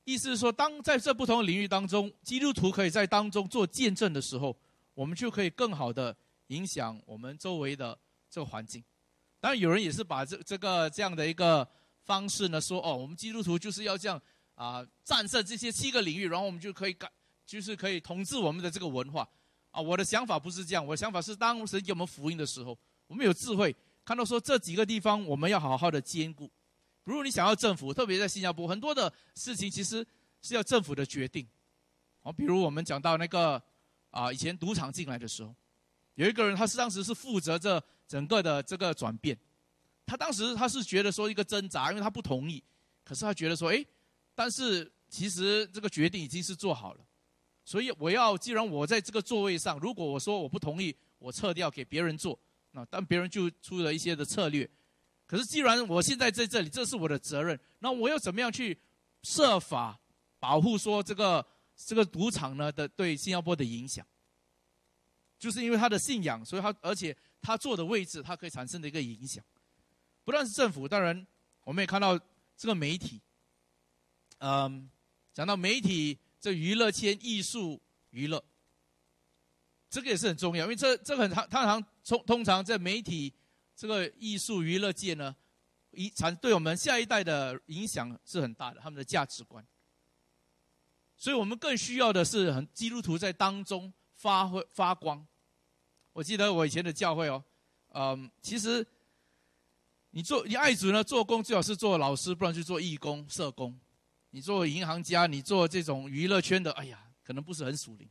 [0.04, 4.56] 意思是说，当在这不同的领域当中，基督徒可以在当中做见证的时候，
[4.94, 6.16] 我们就可以更好的
[6.48, 7.98] 影响我们周围的
[8.30, 8.82] 这个环境。
[9.40, 11.68] 当然，有人也是把这这个这样的一个
[12.04, 14.20] 方式呢，说哦，我们基督徒就是要这样
[14.54, 17.10] 啊，战胜这些七个领域，然后我们就可以改，
[17.44, 19.28] 就是可以统治我们的这个文化
[19.76, 19.82] 啊。
[19.82, 26.50] 我的想法不是这样，我的想法是，当神给我们福音的时候，我们有智慧，看到说这几个地方我们要好好的兼顾。
[27.04, 30.04] 如果你想要政府，特别在新加坡，很多的事情其实
[30.42, 31.46] 是要政府的决定。
[32.22, 33.62] 哦，比如我们讲到那个
[34.10, 35.54] 啊，以前赌场进来的时候，
[36.14, 37.82] 有一个人，他是当时是负责这。
[38.08, 39.36] 整个的这个转变，
[40.06, 42.62] 他当时他是觉得说一个挣扎，因为他不同意，
[43.02, 43.84] 可是他觉得说，哎，
[44.32, 47.04] 但是其实这个决定已经是做好了，
[47.66, 52.38] 所以我要既然我在这个座位上，如果我说我不同意，我撤掉给别人做，
[52.70, 54.66] 那但别人就出了一些的策略，
[55.26, 58.78] 可是既然我现在在这里，这是我的责任，那我要怎么样去
[59.22, 60.00] 设法
[60.38, 61.44] 保护说这个
[61.76, 64.06] 这个赌场呢的对新加坡的影响，
[65.38, 67.14] 就是因为他的信仰，所以他而且。
[67.42, 69.44] 他坐的位置，它可以产生的一个影响，
[70.24, 71.24] 不但是政府，当然
[71.62, 72.18] 我们也看到
[72.56, 73.20] 这个媒体，
[74.38, 74.90] 嗯，
[75.32, 78.42] 讲到媒体这娱乐圈、艺术娱乐，
[79.90, 83.32] 这个也是很重要，因为这这个很常，常通通常在媒体
[83.74, 85.34] 这个艺术娱乐界呢，
[85.90, 89.66] 一产对我们下一代的影响是很大的，他们的价值观。
[91.16, 95.26] 所以我们更需要的是很基督徒在当中发挥发光。
[96.12, 97.42] 我记得我以前的教会哦，
[97.94, 98.86] 嗯，其实
[100.10, 103.78] 你做你爱主呢，做工最好是做老师，不然去做义工、社工。
[104.36, 108.06] 你做银行家，你做这种娱乐圈的，哎呀，可能不是很属灵。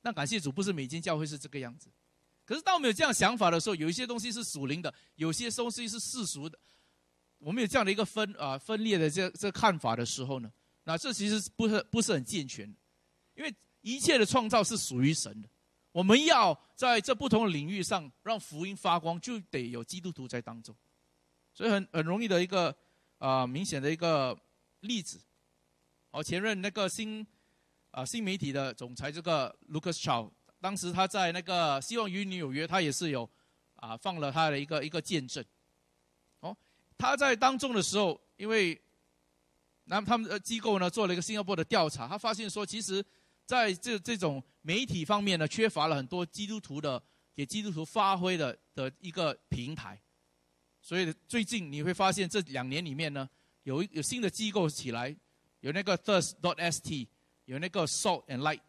[0.00, 1.90] 那感谢主，不是每间教会是这个样子。
[2.46, 6.58] 可是当我们有这样想法的时候，有一些东西是属灵的，有些东西是世俗的。
[7.36, 10.50] 我们有这样的一个分啊分裂的这这看法的时候呢，
[10.84, 12.66] 那这其实不是不是很健全。
[13.34, 15.50] 因为一切的创造是属于神的，
[15.92, 20.74] 我们要在这不同的领域上让福音发光，就得有基督徒在当中。
[21.52, 22.74] 所以很很容易的一个
[23.18, 24.34] 啊明显的一个
[24.80, 25.20] 例子。
[26.10, 27.26] 哦，前任那个新，
[27.90, 33.28] 啊新媒体的总裁这个 Lucas Chow，当时他在那个希望与你有约，他也是有，
[33.76, 35.44] 啊放了他的一个一个见证。
[36.40, 36.56] 哦，
[36.96, 38.80] 他在当中的时候，因为，
[39.84, 43.04] 那他们的机构呢做了一个新加坡的调查，他发现说，其实
[43.44, 47.02] 在这这种媒体方面呢，缺乏了很多基督徒的
[47.34, 50.00] 给基督徒发挥的的一个平台。
[50.80, 53.28] 所以最近你会发现这两年里面呢，
[53.64, 55.14] 有有新的机构起来。
[55.60, 57.08] 有那个 Thirst dot st，
[57.46, 58.60] 有那个 Salt and Light，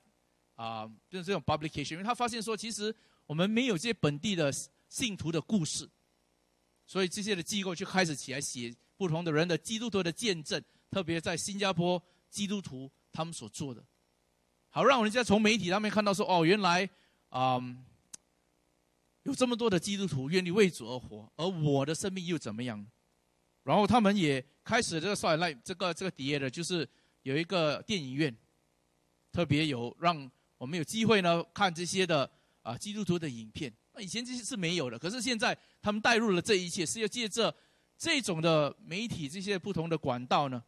[0.56, 4.52] 啊，就是这种 publication，因为他发现说，其实我们没有这些本地的
[4.88, 5.90] 信徒的故事，
[6.88, 13.86] 所以这些的机构就开始起来写不同的人的基督徒的见证，特别在新加坡基督徒他们所做的，
[14.70, 16.90] 好让人家从媒体上面看到说，哦，原来
[17.30, 17.62] 啊，
[19.24, 22.88] 有这么多的基督徒愿意为主而活，而我的生命又怎么样？
[23.64, 26.88] 然后他们也开始这个算来这个这个底下的就是
[27.24, 28.36] 有一个电影院，
[29.32, 32.30] 特别有让我们有机会呢看这些的
[32.62, 33.72] 啊基督徒的影片。
[33.94, 37.54] 那以前这些是没有的，可是现在他们带入了这一切，是要借着
[37.98, 40.64] 这种的媒体这些不同的管道呢，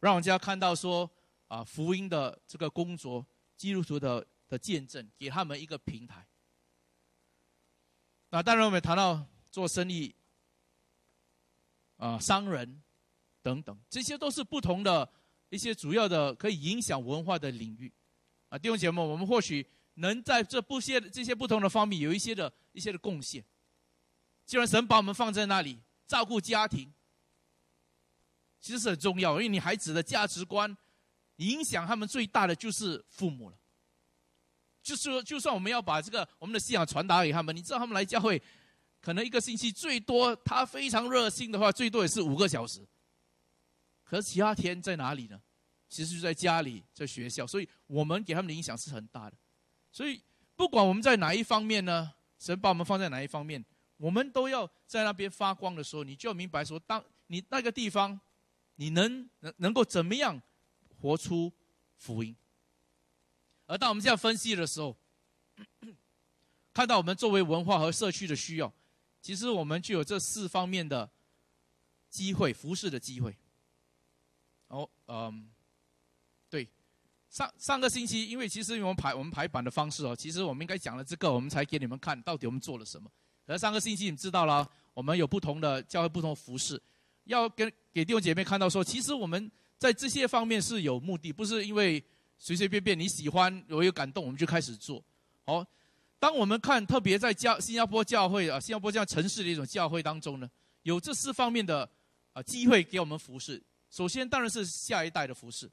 [0.00, 1.08] 让人家看到说
[1.46, 3.24] 啊福音的这个工作，
[3.56, 6.26] 基督徒的的见证，给他们一个平台。
[8.30, 10.14] 那当然我们谈到做生意。
[11.96, 12.82] 啊，商人
[13.42, 15.08] 等等，这些都是不同的
[15.48, 17.92] 一些主要的可以影响文化的领域。
[18.48, 23.44] 啊，弟兄姐妹，我们或许能在这不些这些不同的方面有一些的一些的贡献。
[24.44, 26.92] 既然神把我们放在那里照顾家庭，
[28.60, 30.76] 其实是很重要，因为你孩子的价值观
[31.36, 33.56] 影响他们最大的就是父母了。
[34.82, 38.42] 就是说，就算我们要把这个我们的信仰传达给他们，你知道他们来教会。
[39.04, 42.80] 可能一个星期最多，他非常热心的话，最多也是五个小时。
[44.02, 45.38] 可是其他天在哪里呢？
[45.90, 47.46] 其实就在家里，在学校。
[47.46, 49.36] 所以我们给他们的影响是很大的。
[49.92, 50.22] 所以
[50.56, 53.62] 不管我们在哪一方面呢，神把我们放在哪一方面，
[53.98, 58.18] 我们都要在那边发光的时候，你就要明白说，当你那个地方，
[58.76, 60.40] 你能能能够怎么样
[60.98, 61.52] 活出
[61.98, 62.34] 福音。
[63.66, 64.96] 而当我们这样分析的时候，
[66.72, 68.72] 看到我们作为文化和社区的需要。
[69.24, 71.10] 其实我们具有这四方面的
[72.10, 73.34] 机会，服侍的机会。
[74.68, 75.48] 哦，嗯，
[76.50, 76.68] 对，
[77.30, 83.10] 上上个星期，因为其实我们排我们排版的方式哦，其实我们应该讲了这个，我们才给你们看到底我们做了什么。
[83.46, 86.78] 而上个星期你知道了，我们有不同的教会不同的服饰，
[87.24, 92.04] 要跟给弟兄姐妹看到说，其实我们在这些方面是有目的，不是因为
[92.36, 95.02] 随随便便你喜欢我有感动我们就开始做，
[95.46, 95.64] 好。
[96.24, 100.50] 当我们看，特别在教新加坡教会啊，新加坡这样城市的一种教会当中呢，
[100.80, 101.86] 有这四方面的
[102.32, 103.62] 啊机会给我们服侍。
[103.90, 105.70] 首先当然是下一代的服侍，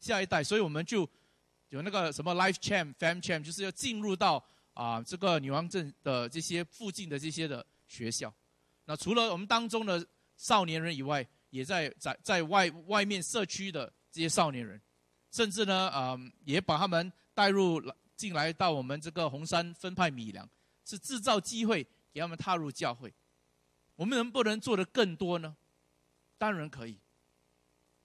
[0.00, 1.08] 下一代，所以我们就
[1.68, 4.44] 有那个什么 Life Champ、Fam Champ，就是要进入到
[4.74, 8.34] 啊这个女王镇的这些附近的这些的学校。
[8.86, 10.04] 那除了我们当中的
[10.36, 14.82] 少年人以外，也在在在外外面社区的这些少年人，
[15.30, 17.96] 甚至呢啊也把他们带入了。
[18.22, 20.48] 进来到我们这个红山分派米粮，
[20.84, 23.12] 是制造机会给他们踏入教会。
[23.96, 25.56] 我们能不能做的更多呢？
[26.38, 26.96] 当然可以。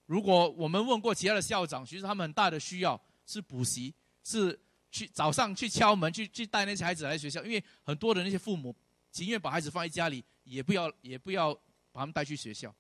[0.07, 3.93] 如果我们问过其他的校长，其实他们很大的需要是补习，
[4.23, 4.59] 是
[4.89, 8.75] 去早上去敲门去去带那些孩子来学校，因为很多的那些父母
[9.11, 11.53] 情愿把孩子放在家里，也不要也不要
[11.91, 12.73] 把他们带去学校。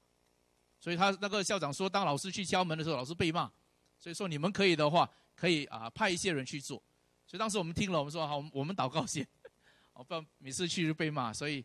[0.79, 3.51] 所以他那个校长说，当老师去敲门的时候，老师被骂。
[3.99, 6.81] 所以说你们可以的话，可以啊派一些人去做。
[7.27, 9.27] 所以当时我们听了，我们说好，我们祷告先，
[9.91, 11.33] 哦，不然每次去就被骂。
[11.33, 11.63] 所以，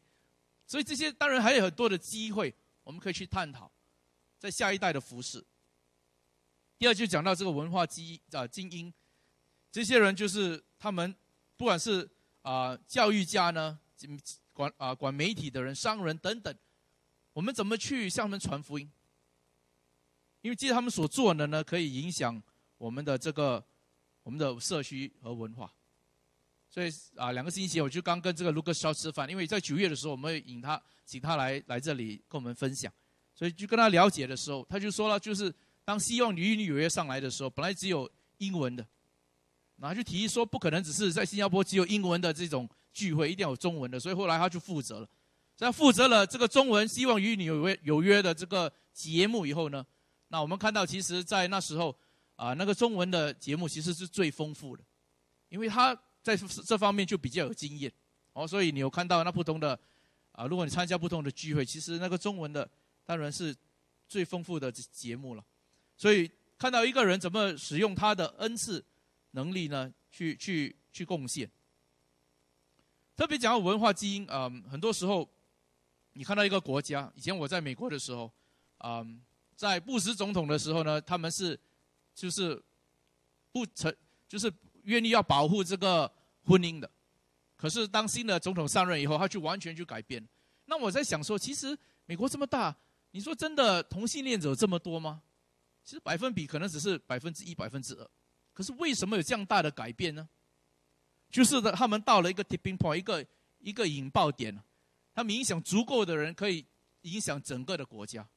[0.66, 2.52] 所以这些当然还有很多的机会，
[2.82, 3.70] 我们可以去探讨，
[4.38, 5.44] 在下一代的服饰。
[6.78, 8.92] 第二就讲到这个文化基啊精英，
[9.70, 11.14] 这些人就是他们，
[11.56, 12.10] 不管是
[12.42, 13.78] 啊教育家呢，
[14.52, 16.52] 管啊管媒体的人、商人等等，
[17.32, 18.90] 我们怎么去向他们传福音？
[20.40, 22.42] 因为借他们所做的呢，可以影响
[22.78, 23.64] 我们的这个
[24.22, 25.72] 我们的社区和文化。
[26.68, 32.90] 所以啊，两个星期我就刚跟这个卢克肖吃饭，因为在九月的时候，我们会引他请他来来这里跟我们分享。
[33.34, 35.52] 所以就跟他了解的时候，他就说了，就是
[35.84, 38.86] 当希望与你有约上来的时候，本来只有英文的，
[39.76, 43.98] 然后就提议说不可能只是在新加坡只有英文的这种聚会，一定要有中文的。
[43.98, 45.08] 所以后来他就负责了，
[45.56, 49.84] 在负责了这个中文希望与你有约有约的这个节目以后呢，
[50.28, 51.94] 那我们看到其实，在那时候
[52.36, 54.82] 啊，那个中文的节目其实是最丰富的，
[55.48, 55.98] 因为他。
[56.24, 57.92] 在这方面就比较有经验，
[58.32, 59.76] 哦，所以你有看到那不同的，
[60.30, 62.70] 啊，如果你参加不同的聚会，其实那个中文的
[63.04, 63.52] 当然是
[64.06, 65.44] 最丰富的节目了。
[65.96, 68.84] 所以看到一个人怎么使用他的恩赐
[69.32, 71.50] 能力呢，去去去贡献。
[73.16, 75.28] 特别讲到文化基因啊，很多时候
[76.12, 78.30] 你看到一个国家，以前我在美国的时候，
[78.78, 79.04] 啊，
[79.56, 81.58] 在布什总统的时候呢，他们是
[82.14, 82.62] 就是
[83.50, 83.94] 不成
[84.28, 84.52] 就是。
[84.84, 86.90] 愿意要保护这个婚姻的，
[87.56, 90.20] 可是当新的总统上任以后，他就完全就改变。
[90.64, 92.76] 那我在想说，其实美国这么大，
[93.12, 95.22] 你说真的同性恋者这么多吗？
[95.84, 98.10] 其实百分比可能只是百分之一、百分之二。
[98.52, 100.28] 可是为什么有这样大的改变呢？
[101.30, 103.24] 就是的，他们到了一个 tipping point，一个
[103.60, 104.60] 一个引爆点
[105.14, 106.66] 他们影响足够的人，可以
[107.02, 108.28] 影响整个的国家。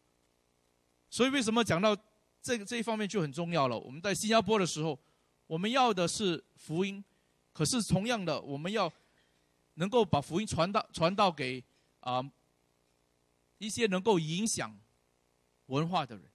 [1.09, 1.97] 所以为什么讲到
[2.45, 3.75] 这个这一方面就很重要了？
[3.79, 4.99] 我们在新加坡的时候。
[5.47, 7.03] 我们要的是福音，
[7.53, 8.91] 可是同样的，我们要
[9.75, 11.63] 能够把福音传到传到给
[11.99, 12.19] 啊
[13.59, 14.75] 一些能够影响
[15.67, 16.25] 文化的人。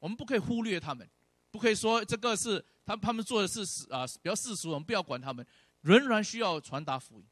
[0.00, 1.08] 我们不可以忽略他们，
[1.52, 3.60] 不可以说这个是他他们做的是
[3.92, 5.46] 啊比较世俗，我们不要管他们，
[5.82, 7.26] 仍然需要传达福音。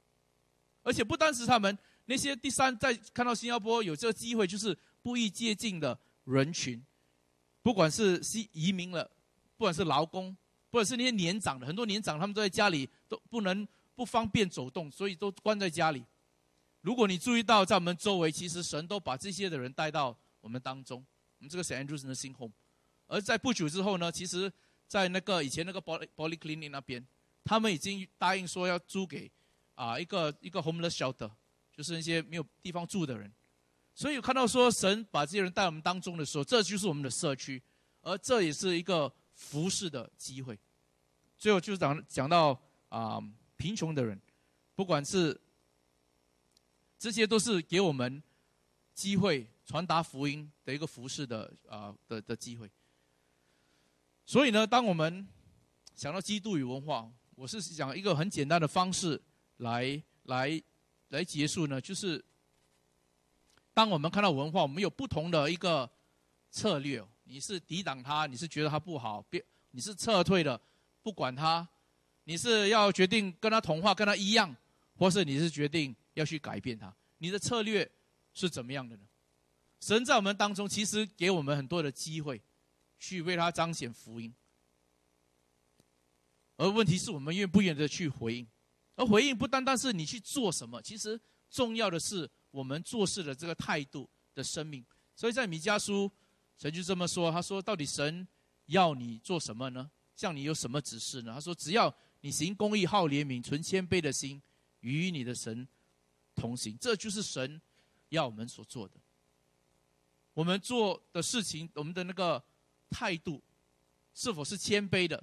[0.85, 6.81] 而且不单是他们那些第三，在看到新加坡有这个机会，就是不易接近的人群，
[7.67, 9.11] 不管是西移民了，
[9.57, 10.31] 不管是劳工。
[10.71, 16.05] 不管是那些年长的，很多年长，他们都在家里都不能不方便走动，所以都关在家里。
[16.81, 21.05] 如果你注意到，在我们周围，其实神都把这些的人带到我们当中。
[21.39, 22.53] 我们这个小安 s 的新 home，
[23.09, 24.53] 而在不久之后呢，其实，
[24.87, 27.05] 在那个以前那个 Poly Polyclinic 那边，
[27.43, 29.29] 他们已经答应说要租给
[29.75, 31.33] 啊一个一个 homeless shelter，
[31.73, 33.33] 就是那些没有地方住的人。
[33.97, 37.61] 所以看到说神把这些人带我们当中的时候，这就是我们的社区，
[38.03, 40.57] 而这也是一个服侍的机会。
[41.39, 43.19] 最后就是讲讲到啊，
[43.57, 44.21] 贫穷的人，
[44.75, 45.41] 不管是
[46.99, 48.23] 这些都是给我们
[48.93, 52.71] 机会传达福音的一个服饰的啊的的机会。
[54.27, 55.27] 所以呢，当我们
[55.95, 59.19] 想到基督与文化，我是讲一个很简单的方式
[59.57, 60.63] 来来
[61.09, 62.23] 来结束呢，就是
[63.77, 65.87] 当我们看到文化，我们有不同的一个
[66.51, 67.07] 策略。
[67.25, 70.59] 你是抵挡它，你是觉得它不好，别你是撤退的。
[71.03, 71.69] 不管他，
[72.25, 74.57] 你是要决定跟他同化，跟他一样，
[74.97, 77.89] 或是你是决定要去改变他，你的策略
[78.33, 79.03] 是怎么样的呢？
[79.79, 82.41] 神在我们当中其实给我们很多的机会，
[82.99, 84.35] 去为他彰显福音，
[86.57, 88.47] 而问题是我们愿不愿意的去回应，
[88.95, 91.21] 而回应不单单是你去做什么，其实
[91.51, 94.85] 重要的是我们做事的这个态度的生命。
[95.15, 96.11] 所以在米迦书，
[96.57, 98.27] 神就这么说，他说：到底神
[98.67, 99.91] 要你做什么呢？
[100.15, 101.35] 向你有什么指示呢？
[101.35, 104.41] 他说：“只要你行公义、好怜悯、存谦卑的心，
[104.81, 105.69] 与你的神
[106.35, 107.61] 同行，这就是神
[108.09, 108.95] 要我们所做的。
[110.33, 112.43] 我们做的事情，我们的那个
[112.89, 113.43] 态度，
[114.15, 115.23] 是否是谦卑的？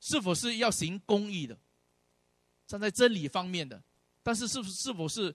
[0.00, 1.58] 是否是要行公义的？
[2.66, 3.82] 站在真理方面的？
[4.22, 5.34] 但是，是不是否是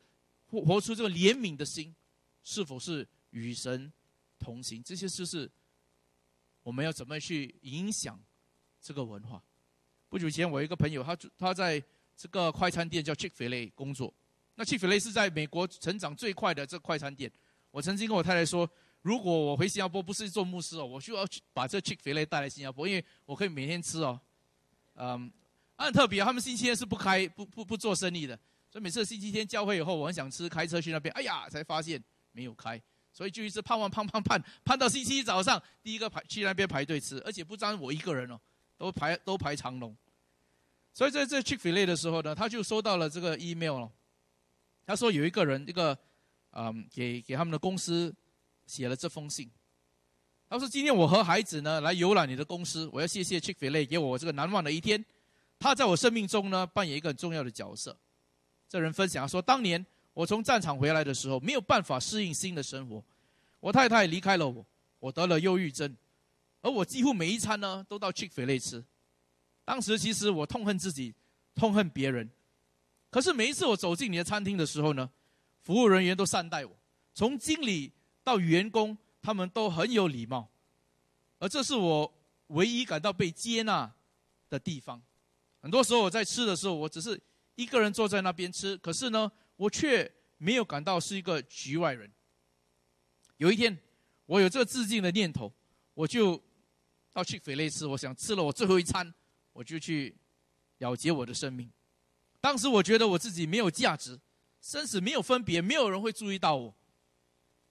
[0.49, 1.93] 活活出这个怜悯的心？
[2.43, 3.91] 是否是与神
[4.39, 4.81] 同行？
[4.83, 5.49] 这些就是
[6.63, 8.19] 我们要怎么去影响。”
[8.79, 9.41] 这个文化，
[10.07, 11.83] 不久前我一个朋友，他他在
[12.15, 14.13] 这个快餐店叫 Chick-fil-A 工作。
[14.55, 17.29] 那 Chick-fil-A 是在美国成长最快的这快餐店。
[17.71, 18.69] 我曾经跟我太太说，
[19.01, 24.17] 如果我回新加坡不是做牧师哦，我就要去把这 Chick-fil-A 带来新加坡，因为我可以每天吃哦。
[24.93, 25.29] 嗯，
[25.75, 28.39] 很特别，他们星期天是不开不不不做生意的，
[28.79, 38.39] 每次星期天教会以后，我很想吃，开车去那边，哎呀，才发现没有开，所以就一直盼望盼盼盼盼到星期一早上，第一个排去那边排队吃，而且不单我一个人哦。
[38.79, 39.97] 都排都排长龙，
[40.93, 43.91] 所以在这 Chick-fil-A 的时候呢，他就收到了这个 email 了。
[44.85, 45.97] 他说有一个人，一个
[46.51, 48.15] 嗯，给给他们的公司
[48.67, 49.49] 写了这封信。
[50.47, 55.03] 他说：“今天我和孩子呢来游览你的公司，我要谢谢 Chick-fil-A 给我这个难忘的一天。
[55.57, 57.99] 他在我生命中呢扮演一个很重要的角色。”
[58.69, 63.03] 这人分享说：“当年我从战场回来的时候，没有办法适应新的生活，
[63.59, 64.65] 我太太离开了我，
[64.99, 65.95] 我得了忧郁症。”
[66.61, 68.83] 而我几乎每一餐呢，都到 Chick-fil-A 吃，
[69.63, 71.13] 当时其实我痛恨自己，
[71.55, 72.29] 痛恨别人。
[73.09, 75.09] 可是每一次我走进你的餐厅的时候呢，
[75.61, 76.75] 服务人员都善待我，
[77.13, 77.93] 从经理
[78.23, 80.49] 到员工，他们都很有礼貌，
[81.39, 82.11] 而这是我
[82.47, 83.89] 唯一感到被接纳
[84.49, 85.01] 的地方。
[85.61, 87.17] 很多时候我在吃的时候，我只是
[87.57, 92.09] 一个人坐在那边吃，可是呢，我却没有感到是一个局外人。
[93.35, 93.77] 有一天，
[94.25, 95.53] 我有这个自尽的念头，
[95.93, 96.41] 我就
[97.11, 99.13] 到去斐类吃，我想吃了我最后一餐。
[99.53, 100.15] 我就去
[100.77, 101.67] 了结我的生命。
[102.39, 104.19] 当时我觉得我自己没有价值，
[104.61, 106.71] 生死没有分别，没有人会注意到我。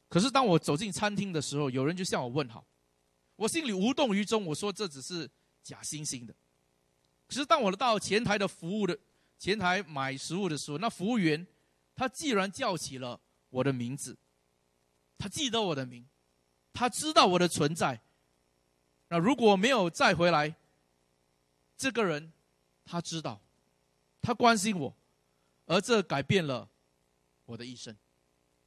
[0.09, 2.66] 可是当我走进餐厅的时候，有人就向我问好，
[3.37, 4.45] 我心里无动于衷。
[4.47, 5.30] 我说这只是
[5.62, 6.34] 假惺惺的。
[7.28, 8.99] 可是当我到前台的服务的
[9.39, 11.47] 前台买食物的时候，那服务员
[11.95, 13.20] 他既然叫起了
[13.51, 14.16] 我的名字，
[15.18, 16.07] 他记得我的名，
[16.72, 18.01] 他知道我的存在。
[19.09, 20.55] 那如果没有再回来。
[21.78, 22.32] 这个人，
[22.87, 23.39] 他知道，
[24.22, 24.97] 他关心我，
[25.66, 26.66] 而这改变了
[27.45, 27.95] 我的一生。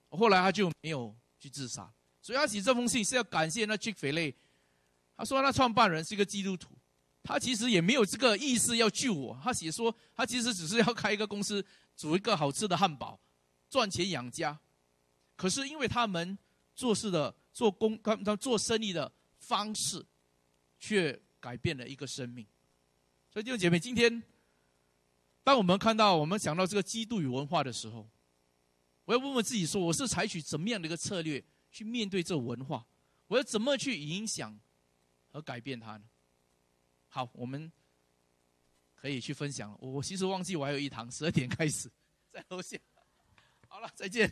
[0.09, 1.91] 后来他就没有去自杀，
[2.21, 4.35] 所以他写这封信是要感谢那 Chick Fil A。
[5.17, 6.69] 他说那创办人是一个基督徒，
[7.23, 9.39] 他其实也没有这个意思要救我。
[9.43, 11.63] 他写说他其实只是要开一个公司，
[11.95, 13.19] 煮一个好吃的汉堡，
[13.69, 14.59] 赚钱养家。
[15.35, 16.37] 可是因为他们
[16.75, 20.05] 做事的做工，他他做生意的方式，
[20.79, 22.45] 却改变了一个生命。
[23.31, 24.23] 所以弟兄姐妹，今天，
[25.43, 28.09] 当我们看到我们想到这个基督与文化的时候，
[29.05, 32.85] 我要问问自己：说我是采取怎么样的一个策略去面对这文化？
[33.27, 34.59] 我要怎么去影响
[35.31, 36.03] 和改变它呢？
[37.09, 37.71] 好，我们
[38.95, 39.75] 可以去分享。
[39.81, 41.91] 我我其实忘记我还有一堂，十二点开始，
[42.31, 42.77] 在楼下。
[43.67, 44.31] 好了，再见。